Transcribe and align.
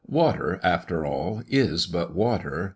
Water, 0.07 0.59
after 0.63 1.05
all, 1.05 1.43
is 1.47 1.85
but 1.85 2.15
water. 2.15 2.69